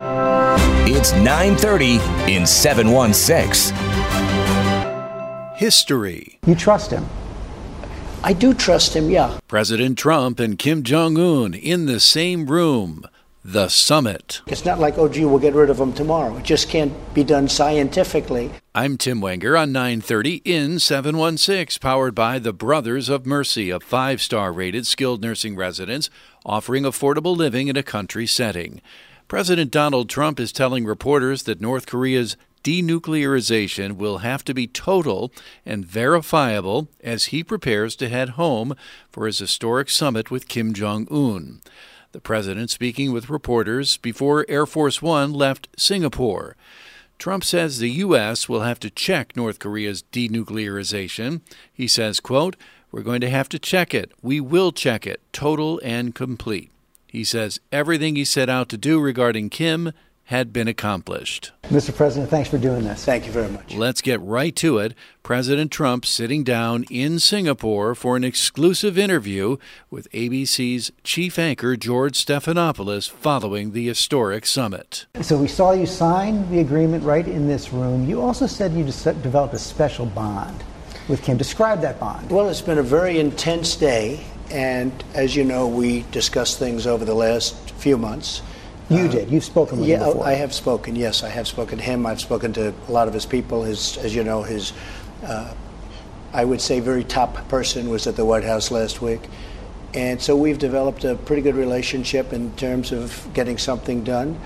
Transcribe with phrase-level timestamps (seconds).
[0.00, 3.74] It's 9:30 in 716.
[5.56, 6.38] History.
[6.46, 7.04] You trust him?
[8.22, 9.38] I do trust him, yeah.
[9.48, 13.08] President Trump and Kim Jong Un in the same room.
[13.44, 14.40] The summit.
[14.46, 16.36] It's not like, oh, gee, we'll get rid of them tomorrow.
[16.36, 18.50] It just can't be done scientifically.
[18.74, 24.20] I'm Tim Wenger on 930 in 716, powered by the Brothers of Mercy, a five
[24.20, 26.10] star rated skilled nursing residence
[26.44, 28.80] offering affordable living in a country setting.
[29.28, 35.30] President Donald Trump is telling reporters that North Korea's denuclearization will have to be total
[35.66, 38.74] and verifiable as he prepares to head home
[39.10, 41.60] for his historic summit with Kim Jong un.
[42.12, 46.56] The president speaking with reporters before Air Force One left Singapore.
[47.18, 48.48] Trump says the U.S.
[48.48, 51.42] will have to check North Korea's denuclearization.
[51.70, 52.56] He says, quote,
[52.90, 54.10] We're going to have to check it.
[54.22, 56.70] We will check it, total and complete.
[57.08, 59.92] He says everything he set out to do regarding Kim
[60.28, 61.52] had been accomplished.
[61.68, 61.94] Mr.
[61.96, 63.02] President, thanks for doing this.
[63.02, 63.74] Thank you very much.
[63.74, 64.94] Let's get right to it.
[65.22, 69.56] President Trump sitting down in Singapore for an exclusive interview
[69.88, 75.06] with ABC's chief anchor George Stephanopoulos following the historic summit.
[75.22, 78.06] So we saw you sign the agreement right in this room.
[78.06, 80.62] You also said you developed a special bond
[81.08, 81.38] with Kim.
[81.38, 82.30] Describe that bond.
[82.30, 87.04] Well, it's been a very intense day, and as you know, we discussed things over
[87.04, 88.42] the last few months.
[88.88, 89.30] You uh, did.
[89.30, 90.26] You've spoken with yeah, him before.
[90.26, 90.96] I have spoken.
[90.96, 92.06] Yes, I have spoken to him.
[92.06, 93.62] I've spoken to a lot of his people.
[93.62, 94.72] His, as you know, his,
[95.24, 95.52] uh,
[96.32, 99.20] I would say, very top person was at the White House last week,
[99.92, 104.40] and so we've developed a pretty good relationship in terms of getting something done.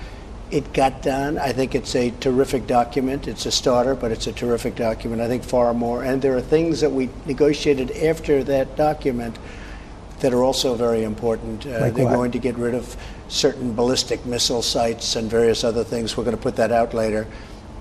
[0.51, 1.39] It got done.
[1.39, 3.27] I think it's a terrific document.
[3.27, 5.21] It's a starter, but it's a terrific document.
[5.21, 6.03] I think far more.
[6.03, 9.37] And there are things that we negotiated after that document
[10.23, 11.65] that are also very important.
[11.65, 12.15] Uh, like they're what?
[12.15, 12.95] going to get rid of
[13.27, 16.15] certain ballistic missile sites and various other things.
[16.15, 17.27] We're going to put that out later.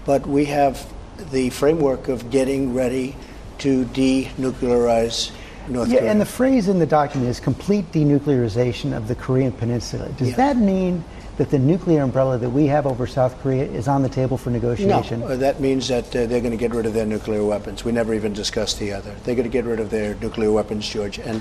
[0.04, 0.92] But we have
[1.31, 3.14] the framework of getting ready
[3.58, 5.31] to denuclearize
[5.69, 6.10] North yeah, Korea.
[6.10, 10.08] and the phrase in the document is complete denuclearization of the Korean Peninsula.
[10.19, 10.36] Does Yeah.
[10.36, 11.04] that mean
[11.36, 14.50] that the nuclear umbrella that we have over South Korea is on the table for
[14.50, 15.20] negotiation?
[15.20, 17.84] No, that means that uh, they're going to get rid of their nuclear weapons.
[17.84, 19.14] We never even discussed the other.
[19.22, 21.20] They're going to get rid of their nuclear weapons, George.
[21.20, 21.41] And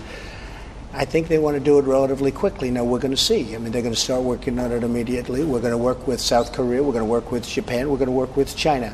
[0.93, 2.69] I think they want to do it relatively quickly.
[2.69, 3.55] Now, we're going to see.
[3.55, 5.43] I mean, they're going to start working on it immediately.
[5.43, 6.83] We're going to work with South Korea.
[6.83, 7.89] We're going to work with Japan.
[7.89, 8.93] We're going to work with China.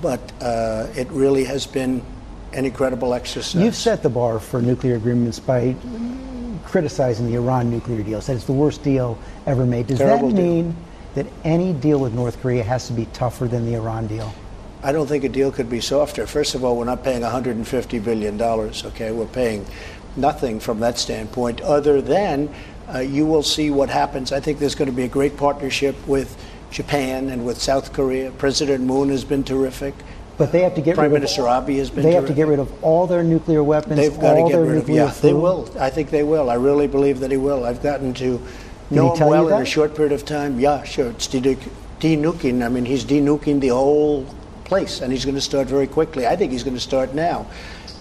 [0.00, 2.02] But uh, it really has been
[2.54, 3.62] an incredible exercise.
[3.62, 5.74] You've set the bar for nuclear agreements by
[6.64, 8.20] criticizing the Iran nuclear deal.
[8.22, 9.88] Said it's the worst deal ever made.
[9.88, 10.44] Does Terrible that deal.
[10.46, 10.76] mean
[11.14, 14.32] that any deal with North Korea has to be tougher than the Iran deal?
[14.82, 16.26] I don't think a deal could be softer.
[16.26, 19.10] First of all, we're not paying $150 billion, okay?
[19.10, 19.66] We're paying
[20.18, 22.52] nothing from that standpoint, other than
[22.92, 24.32] uh, you will see what happens.
[24.32, 26.36] I think there's going to be a great partnership with
[26.70, 28.30] Japan and with South Korea.
[28.32, 29.94] President Moon has been terrific.
[30.36, 32.32] But they have to get Prime rid Minister of, Abe has been They have to
[32.32, 33.96] get rid of all their nuclear weapons.
[33.96, 34.88] They've got to get rid of.
[34.88, 35.68] Yeah, they will.
[35.78, 36.48] I think they will.
[36.48, 37.64] I really believe that he will.
[37.64, 38.40] I've gotten to
[38.90, 40.60] know him well in a short period of time.
[40.60, 41.10] Yeah, sure.
[41.10, 41.56] It's de-
[41.98, 42.64] denuking.
[42.64, 44.26] I mean, he's denuking the whole
[44.64, 46.26] place, and he's going to start very quickly.
[46.26, 47.46] I think he's going to start now.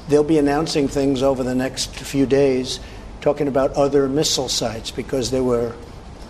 [0.07, 2.79] They'll be announcing things over the next few days,
[3.22, 5.73] talking about other missile sites because they were,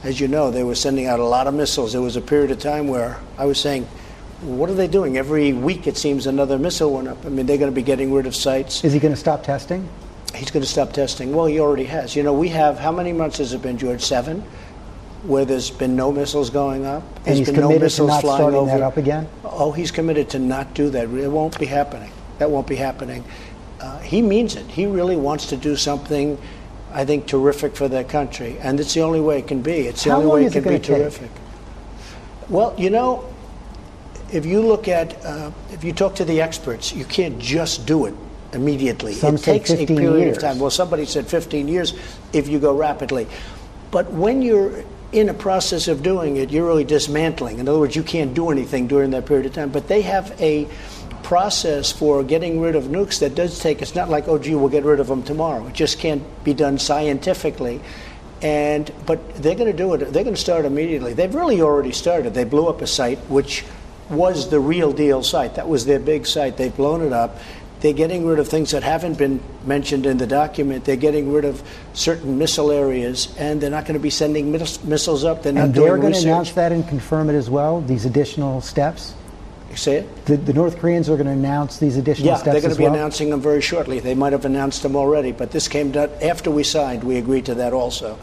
[0.04, 1.94] as you know, they were sending out a lot of missiles.
[1.94, 3.88] There was a period of time where I was saying.
[4.42, 5.18] What are they doing?
[5.18, 7.26] Every week it seems another missile went up.
[7.26, 8.84] I mean, they're going to be getting rid of sites.
[8.84, 9.90] Is he going to stop testing?
[10.36, 11.34] He's going to stop testing.
[11.34, 12.16] Well, he already has.
[12.16, 14.04] You know, we have how many months has it been, George?
[14.04, 14.42] Seven,
[15.24, 17.04] where there's been no missiles going up.
[17.16, 18.70] And There's he's been no committed to missiles not flying starting over.
[18.70, 19.28] that up again?
[19.44, 21.10] Oh, he's committed to not do that.
[21.10, 22.12] It won't be happening.
[22.38, 23.24] That won't be happening.
[23.80, 24.66] Uh, he means it.
[24.66, 26.38] He really wants to do something.
[26.94, 29.88] I think terrific for their country, and it's the only way it can be.
[29.88, 30.98] It's the How only way it it can be take?
[30.98, 31.30] terrific.
[32.50, 33.26] Well, you know,
[34.32, 38.06] if you look at, uh, if you talk to the experts, you can't just do
[38.06, 38.16] it
[38.54, 39.14] immediately.
[39.14, 40.38] Some it takes a period years.
[40.38, 40.60] of time.
[40.60, 41.94] Well, somebody said 15 years
[42.34, 43.28] if you go rapidly.
[43.92, 47.60] But when you're in a process of doing it, you're really dismantling.
[47.60, 49.70] In other words, you can't do anything during that period of time.
[49.70, 50.68] But they have a
[51.28, 54.70] process for getting rid of nukes that does take, it's not like, oh, gee, we'll
[54.70, 55.68] get rid of them tomorrow.
[55.68, 57.82] It just can't be done scientifically.
[58.42, 59.98] And but they're going to do it.
[59.98, 61.12] They're going to start immediately.
[61.12, 62.34] They've really already started.
[62.34, 63.66] They blew up a site which
[64.10, 65.56] was the real deal site.
[65.56, 66.56] That was their big site.
[66.56, 67.40] They've blown it up.
[67.82, 70.86] They're getting rid of things that haven't been mentioned in the document.
[70.86, 71.62] They're getting rid of
[71.94, 75.44] certain missile areas, and they're not going to be sending miss- missiles up.
[75.44, 78.62] They're not And they're going to announce that and confirm it as well, these additional
[78.62, 79.14] steps?
[79.76, 80.26] Say it.
[80.26, 82.78] The, the North Koreans are going to announce these additional Yeah, steps they're going to
[82.78, 82.96] be well?
[82.96, 84.00] announcing them very shortly.
[84.00, 87.04] They might have announced them already, but this came down after we signed.
[87.04, 88.18] We agreed to that also.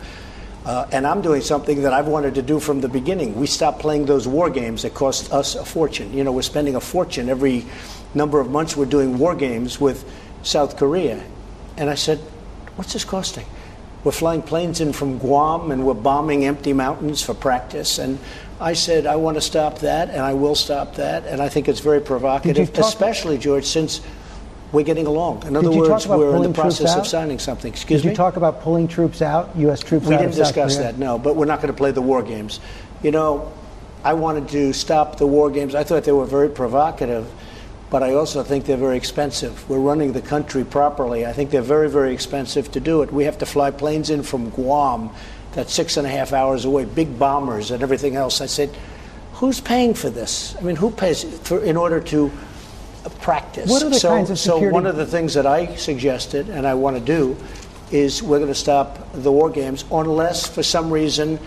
[0.65, 3.39] Uh, and I'm doing something that I've wanted to do from the beginning.
[3.39, 6.13] We stopped playing those war games that cost us a fortune.
[6.13, 7.67] You know, we're spending a fortune every
[8.15, 8.77] number of months.
[8.77, 10.11] We're doing war games with
[10.43, 11.23] South Korea.
[11.77, 12.19] And I said,
[12.77, 13.47] what's this costing?
[14.05, 17.99] We're flying planes in from Guam and we're bombing empty mountains for practice.
[17.99, 18.19] And
[18.61, 21.27] I said, I want to stop that, and I will stop that.
[21.27, 24.01] And I think it's very provocative, especially, George, since
[24.73, 25.47] we're getting along.
[25.47, 27.73] In other Did you talk words, we're in the process of signing something.
[27.73, 28.11] Excuse me.
[28.11, 29.81] Did you talk about pulling troops out, U.S.
[29.81, 31.93] troops we out didn't of South discuss that, no, but we're not going to play
[31.93, 32.61] the war games.
[33.03, 33.53] You know,
[34.03, 35.75] I wanted to stop the war games.
[35.75, 37.31] I thought they were very provocative,
[37.91, 39.69] but I also think they're very expensive.
[39.69, 41.25] We're running the country properly.
[41.25, 43.13] I think they're very, very expensive to do it.
[43.13, 45.11] We have to fly planes in from Guam,
[45.55, 48.41] that's six and a half hours away, big bombers and everything else.
[48.41, 48.75] I said,
[49.35, 50.57] who's paying for this?
[50.57, 52.31] I mean, who pays for in order to
[53.21, 53.71] practice?
[53.71, 54.67] What other so, kinds of security?
[54.67, 57.37] so one of the things that I suggested and I want to do
[57.91, 61.39] is we're going to stop the war games unless for some reason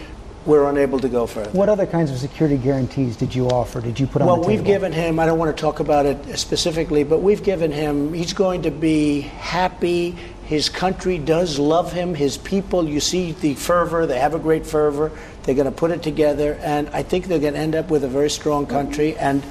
[0.47, 1.51] we're unable to go further.
[1.51, 3.81] What other kinds of security guarantees did you offer?
[3.81, 4.55] Did you put on Well, the table?
[4.55, 8.13] we've given him, I don't want to talk about it specifically, but we've given him,
[8.13, 10.11] he's going to be happy.
[10.45, 12.15] His country does love him.
[12.15, 15.11] His people, you see the fervor, they have a great fervor.
[15.43, 18.05] They're going to put it together, and I think they're going to end up with
[18.05, 19.43] a very strong country and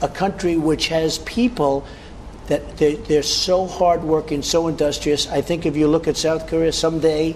[0.00, 1.84] a country which has people
[2.46, 5.26] that they, they're so hardworking, so industrious.
[5.28, 7.34] I think if you look at South Korea someday,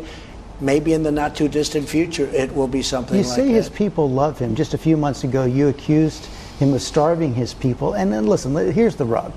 [0.61, 3.53] maybe in the not too distant future, it will be something You like say that.
[3.53, 4.55] his people love him.
[4.55, 6.27] Just a few months ago, you accused
[6.59, 7.95] him of starving his people.
[7.95, 9.33] And then listen, here's the rub.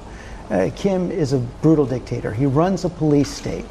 [0.50, 2.34] Uh, Kim is a brutal dictator.
[2.34, 3.66] He runs a police state,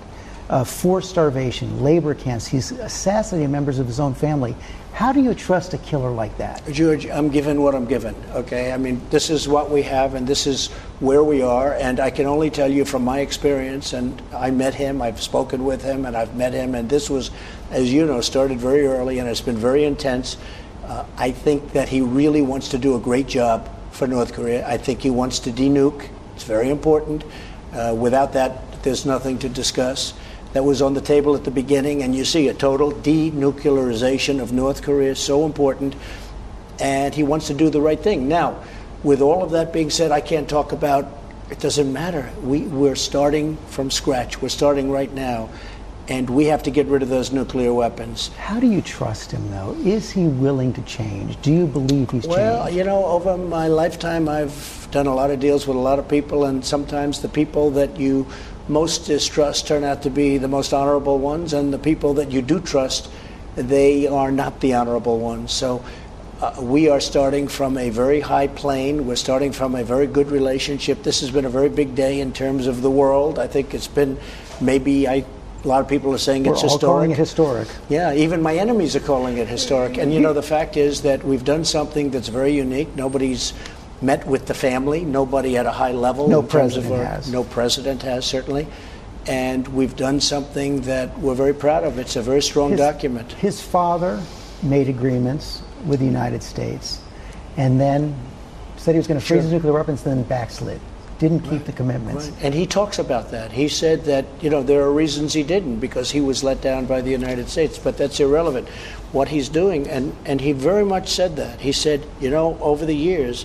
[0.50, 2.44] uh, forced starvation, labor camps.
[2.44, 4.56] He's assassinating members of his own family.
[4.93, 6.61] How do you trust a killer like that?
[6.73, 8.73] George, I'm given what I'm given, okay?
[8.73, 10.67] I mean, this is what we have and this is
[10.99, 11.75] where we are.
[11.75, 15.64] And I can only tell you from my experience, and I met him, I've spoken
[15.64, 17.31] with him, and I've met him, and this was,
[17.70, 20.37] as you know, started very early and it's been very intense.
[20.85, 24.67] Uh, I think that he really wants to do a great job for North Korea.
[24.67, 26.08] I think he wants to denuke.
[26.35, 27.23] It's very important.
[27.73, 30.14] Uh, without that, there's nothing to discuss.
[30.52, 34.52] That was on the table at the beginning, and you see a total denuclearization of
[34.52, 35.94] North Korea is so important
[36.81, 38.26] and he wants to do the right thing.
[38.26, 38.62] Now,
[39.02, 41.06] with all of that being said, I can't talk about
[41.50, 42.31] it doesn't matter.
[42.43, 44.41] We, we're starting from scratch.
[44.41, 45.49] We're starting right now,
[46.06, 48.29] and we have to get rid of those nuclear weapons.
[48.37, 49.75] How do you trust him, though?
[49.81, 51.43] Is he willing to change?
[51.43, 52.79] Do you believe he's Well, changed?
[52.79, 56.08] you know, over my lifetime, I've done a lot of deals with a lot of
[56.08, 58.29] people, and sometimes the people that you
[58.71, 62.41] most distrust turn out to be the most honorable ones, and the people that you
[62.41, 63.11] do trust,
[63.57, 65.53] they are not the honorable ones.
[65.53, 65.85] So
[66.41, 69.07] uh, we are starting from a very high plane.
[69.07, 71.03] We're starting from a very good relationship.
[71.03, 73.39] This has been a very big day in terms of the world.
[73.39, 74.17] I think it's been
[74.61, 75.25] maybe I.
[75.63, 76.91] A lot of people are saying We're it's all historic.
[76.91, 77.69] calling it historic.
[77.91, 79.99] Yeah, even my enemies are calling it historic.
[79.99, 82.97] And you know, the fact is that we've done something that's very unique.
[82.97, 83.53] Nobody's
[84.02, 85.04] met with the family.
[85.04, 86.28] Nobody at a high level.
[86.28, 87.33] No in terms of president our- has.
[87.33, 88.66] No president has certainly.
[89.26, 91.99] And we've done something that we're very proud of.
[91.99, 93.33] It's a very strong His- document.
[93.33, 94.21] His father
[94.62, 96.99] made agreements with the United States
[97.57, 98.14] and then
[98.76, 99.42] said he was going to freeze Sure.
[99.42, 100.80] his nuclear weapons, then backslid.
[101.19, 102.28] Didn't keep the commitments.
[102.28, 102.45] Right.
[102.45, 103.52] And he talks about that.
[103.52, 106.87] He said that, you know, there are reasons he didn't because he was let down
[106.87, 108.69] by the United States, but that's irrelevant.
[109.12, 111.61] What he's doing, and, and he very much said that.
[111.61, 113.45] He said, you know, over the years,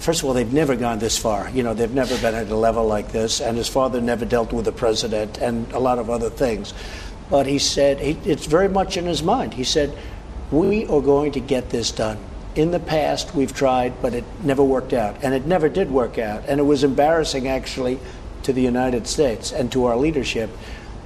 [0.00, 1.50] first of all, they've never gone this far.
[1.50, 4.52] You know, they've never been at a level like this, and his father never dealt
[4.52, 6.74] with a president and a lot of other things.
[7.28, 9.54] But he said, he, it's very much in his mind.
[9.54, 9.96] He said,
[10.50, 12.18] we are going to get this done.
[12.56, 15.22] In the past, we've tried, but it never worked out.
[15.22, 16.44] And it never did work out.
[16.48, 18.00] And it was embarrassing, actually,
[18.42, 20.50] to the United States and to our leadership.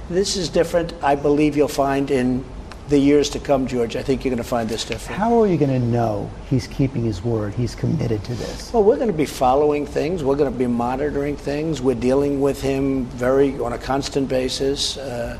[0.09, 0.93] This is different.
[1.03, 2.45] I believe you'll find in
[2.87, 3.95] the years to come, George.
[3.95, 5.19] I think you're going to find this different.
[5.19, 7.53] How are you going to know he's keeping his word?
[7.53, 8.71] He's committed to this.
[8.71, 10.23] Well, we're going to be following things.
[10.23, 11.81] We're going to be monitoring things.
[11.81, 14.97] We're dealing with him very on a constant basis.
[14.97, 15.39] Uh,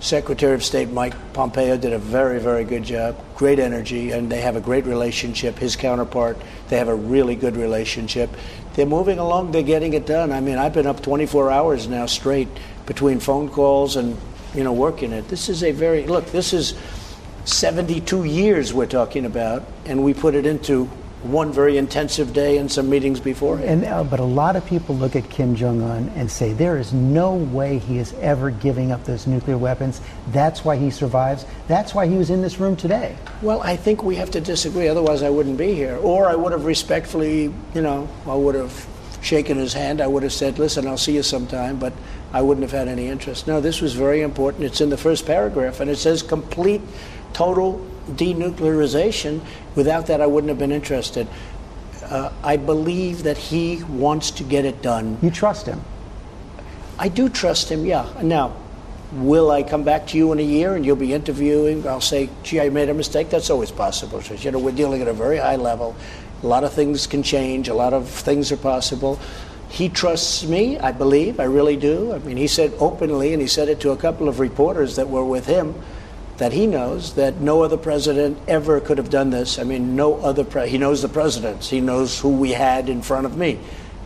[0.00, 3.16] Secretary of State Mike Pompeo did a very, very good job.
[3.36, 5.56] Great energy, and they have a great relationship.
[5.56, 6.36] His counterpart,
[6.68, 8.28] they have a really good relationship.
[8.74, 9.52] They're moving along.
[9.52, 10.32] They're getting it done.
[10.32, 12.48] I mean, I've been up 24 hours now straight
[12.84, 14.18] between phone calls and
[14.54, 15.28] you know working it.
[15.28, 16.26] This is a very look.
[16.26, 16.74] This is
[17.44, 20.88] 72 years we're talking about, and we put it into
[21.22, 23.58] one very intensive day and some meetings before.
[23.58, 26.78] And, uh, but a lot of people look at Kim Jong Un and say there
[26.78, 30.00] is no way he is ever giving up those nuclear weapons.
[30.28, 31.46] That's why he survives.
[31.68, 33.16] That's why he was in this room today.
[33.40, 34.88] Well, I think we have to disagree.
[34.88, 35.96] Otherwise, I wouldn't be here.
[35.96, 38.86] Or I would have respectfully, you know, I would have
[39.20, 40.00] shaken his hand.
[40.00, 41.92] I would have said, "Listen, I'll see you sometime," but
[42.32, 43.46] I wouldn't have had any interest.
[43.46, 44.64] No, this was very important.
[44.64, 46.80] It's in the first paragraph, and it says complete,
[47.32, 49.40] total denuclearization.
[49.74, 51.28] Without that, I wouldn't have been interested.
[52.04, 55.18] Uh, I believe that he wants to get it done.
[55.22, 55.82] You trust him?
[56.98, 58.10] I do trust him, yeah.
[58.22, 58.54] Now,
[59.12, 61.86] will I come back to you in a year and you'll be interviewing?
[61.86, 63.30] I'll say, gee, I made a mistake.
[63.30, 64.22] That's always possible.
[64.22, 65.94] You know, we're dealing at a very high level.
[66.42, 69.20] A lot of things can change, a lot of things are possible.
[69.72, 72.12] He trusts me, I believe, I really do.
[72.12, 75.08] I mean, he said openly, and he said it to a couple of reporters that
[75.08, 75.74] were with him
[76.36, 79.58] that he knows that no other president ever could have done this.
[79.58, 81.70] I mean, no other he knows the presidents.
[81.70, 83.60] He knows who we had in front of me.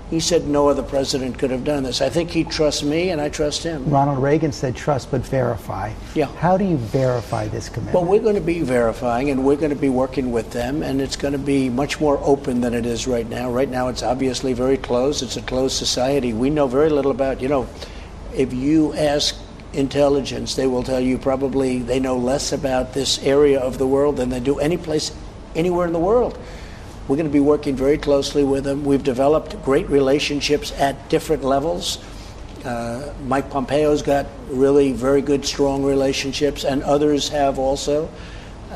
[0.08, 2.00] He said no other president could have done this.
[2.00, 3.90] I think he trusts me, and I trust him.
[3.90, 6.26] Ronald Reagan said, "Trust but verify." Yeah.
[6.26, 7.94] How do you verify this commitment?
[7.94, 11.00] Well, we're going to be verifying, and we're going to be working with them, and
[11.00, 13.50] it's going to be much more open than it is right now.
[13.50, 15.24] Right now, it's obviously very closed.
[15.24, 16.32] It's a closed society.
[16.32, 17.40] We know very little about.
[17.40, 17.68] You know,
[18.32, 19.34] if you ask
[19.72, 24.18] intelligence, they will tell you probably they know less about this area of the world
[24.18, 25.10] than they do any place
[25.56, 26.38] anywhere in the world.
[27.08, 28.84] We're going to be working very closely with them.
[28.84, 31.98] We've developed great relationships at different levels.
[32.64, 38.08] Uh, Mike Pompeo's got really very good, strong relationships, and others have also.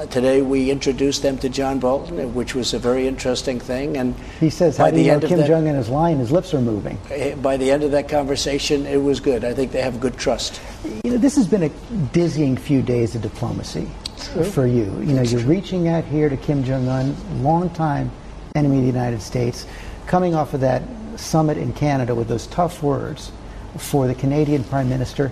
[0.00, 3.98] Uh, today we introduced them to John Bolton, which was a very interesting thing.
[3.98, 6.18] And he says, "How do you know Kim Jong Un is lying?
[6.18, 9.44] His lips are moving." Eh, by the end of that conversation, it was good.
[9.44, 10.58] I think they have good trust.
[11.04, 11.68] You know, this has been a
[12.14, 13.88] dizzying few days of diplomacy
[14.32, 14.44] True.
[14.44, 14.84] for you.
[15.04, 18.10] You know, you're reaching out here to Kim Jong Un, longtime
[18.54, 19.66] enemy of the United States,
[20.06, 20.80] coming off of that
[21.16, 23.32] summit in Canada with those tough words
[23.76, 25.30] for the Canadian Prime Minister.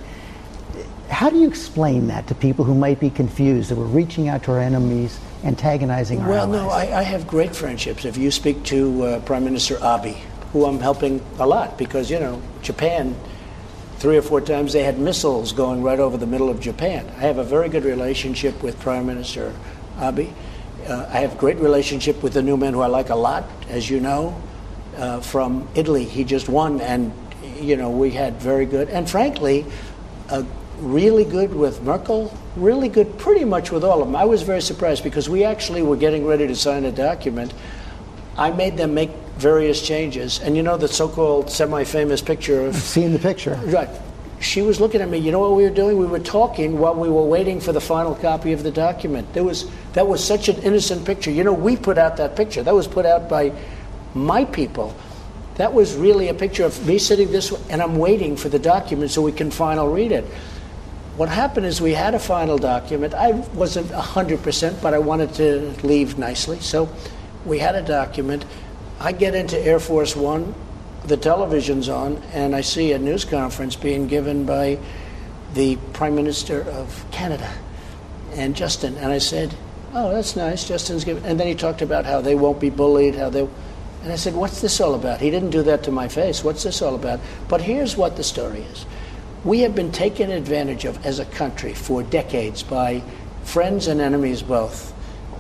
[1.11, 4.43] How do you explain that to people who might be confused that we're reaching out
[4.45, 6.51] to our enemies, antagonizing our well, allies?
[6.51, 8.05] Well, no, I, I, have great friendships.
[8.05, 10.17] If you speak to uh, Prime Minister Abe,
[10.53, 13.17] who I'm helping a lot because, you know, Japan,
[13.99, 17.07] three or four times they had missiles going right over the middle of Japan.
[17.17, 19.55] I have a very good relationship with Prime Minister
[20.01, 20.33] Abe.
[20.87, 23.45] Uh, I have a great relationship with the new man who I like a lot,
[23.69, 24.41] as you know,
[24.97, 26.05] uh, from Italy.
[26.05, 27.13] He just won, and,
[27.59, 29.67] you know, we had very good, and frankly,
[30.29, 30.47] a
[30.79, 34.17] really good with Merkel, really good pretty much with all of them.
[34.17, 37.53] I was very surprised because we actually were getting ready to sign a document.
[38.37, 43.13] I made them make various changes, and you know the so-called semi-famous picture of seeing
[43.13, 43.55] the picture.
[43.65, 43.89] Right.
[44.41, 45.19] She was looking at me.
[45.19, 45.99] You know what we were doing?
[45.99, 49.33] We were talking while we were waiting for the final copy of the document.
[49.33, 51.33] There was that was such an innocent picture.
[51.33, 52.63] You know, we put out that picture.
[52.63, 53.53] That was put out by
[54.15, 54.95] my people.
[55.57, 58.61] That was really a picture of me sitting this way, and I'm waiting for the
[58.61, 60.25] document so we can final read it.
[61.19, 63.13] What happened is we had a final document.
[63.13, 66.61] I wasn't 100%, but I wanted to leave nicely.
[66.61, 66.89] So
[67.45, 68.45] we had a document.
[69.01, 70.55] I get into Air Force One,
[71.07, 74.79] the television's on, and I see a news conference being given by
[75.55, 77.53] the Prime Minister of Canada
[78.35, 78.97] and Justin.
[78.99, 79.57] And I said,
[79.95, 80.69] Oh, that's nice.
[80.69, 81.25] Justin's giving.
[81.25, 83.41] And then he talked about how they won't be bullied, how they.
[84.05, 85.21] And I said, What's this all about?
[85.21, 86.45] He didn't do that to my face.
[86.45, 87.19] What's this all about?
[87.49, 88.87] But here's what the story is
[89.45, 93.03] we have been taken advantage of as a country for decades by
[93.45, 94.93] friends and enemies both.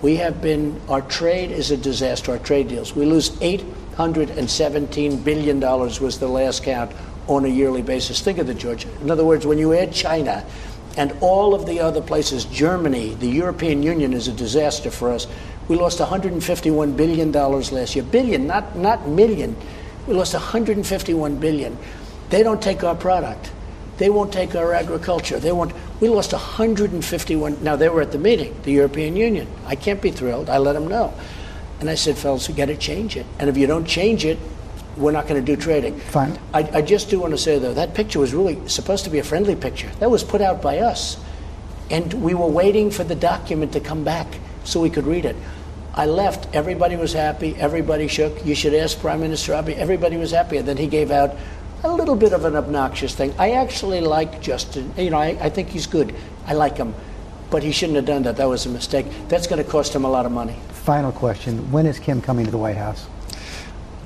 [0.02, 2.94] We have been, our trade is a disaster, our trade deals.
[2.94, 6.92] We lose $817 billion was the last count
[7.26, 8.20] on a yearly basis.
[8.20, 8.86] Think of it, George.
[9.02, 10.44] In other words, when you add China
[10.96, 15.26] and all of the other places, Germany, the European Union is a disaster for us.
[15.66, 18.04] We lost $151 billion last year.
[18.04, 19.56] Billion, not, not million.
[20.06, 21.76] We lost 151 billion.
[22.30, 23.50] They don't take our product.
[23.98, 25.38] They won't take our agriculture.
[25.38, 25.72] They won't.
[26.00, 27.62] We lost 151.
[27.62, 29.48] Now they were at the meeting, the European Union.
[29.66, 30.48] I can't be thrilled.
[30.48, 31.12] I let them know,
[31.80, 33.26] and I said, fellas, we got to change it.
[33.38, 34.38] And if you don't change it,
[34.96, 35.98] we're not going to do trading.
[35.98, 36.38] Fine.
[36.54, 39.18] I, I just do want to say though that picture was really supposed to be
[39.18, 39.90] a friendly picture.
[39.98, 41.16] That was put out by us,
[41.90, 44.26] and we were waiting for the document to come back
[44.64, 45.36] so we could read it.
[45.94, 46.54] I left.
[46.54, 47.56] Everybody was happy.
[47.56, 48.46] Everybody shook.
[48.46, 49.70] You should ask Prime Minister Abe.
[49.70, 50.56] Everybody was happy.
[50.58, 51.34] And then he gave out
[51.84, 53.34] a little bit of an obnoxious thing.
[53.38, 54.92] I actually like Justin.
[54.96, 56.14] You know, I, I think he's good.
[56.46, 56.94] I like him.
[57.50, 58.36] But he shouldn't have done that.
[58.36, 59.06] That was a mistake.
[59.28, 60.56] That's going to cost him a lot of money.
[60.72, 63.06] Final question When is Kim coming to the White House?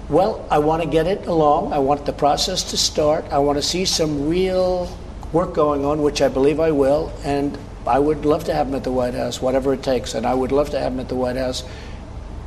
[0.08, 1.72] Well, I want to get it along.
[1.72, 3.24] I want the process to start.
[3.32, 4.96] I want to see some real
[5.32, 7.12] work going on, which I believe I will.
[7.24, 10.26] And I would love to have him at the White House, whatever it takes, and
[10.26, 11.64] I would love to have him at the White House,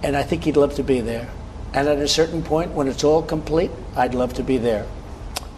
[0.01, 1.29] and I think he'd love to be there.
[1.73, 4.85] And at a certain point, when it's all complete, I'd love to be there.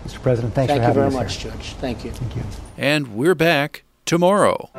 [0.08, 0.22] Mr.
[0.22, 1.52] President, thanks Thank for you very much, here.
[1.52, 1.74] Judge.
[1.74, 2.12] Thank you.
[2.12, 2.44] Thank you.
[2.78, 4.70] And we're back tomorrow.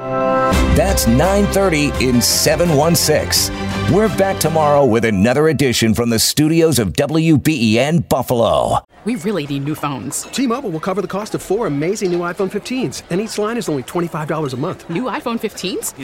[0.74, 3.54] That's 9:30 in 716.
[3.94, 8.78] We're back tomorrow with another edition from the studios of WBEN Buffalo.
[9.04, 10.22] We really need new phones.
[10.22, 13.68] T-Mobile will cover the cost of four amazing new iPhone 15s, and each line is
[13.68, 14.88] only $25 a month.
[14.90, 15.94] New iPhone 15s?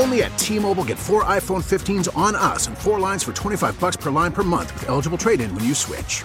[0.00, 3.96] Only at T-Mobile get four iPhone 15s on us and four lines for 25 bucks
[3.96, 6.24] per line per month with eligible trade-in when you switch.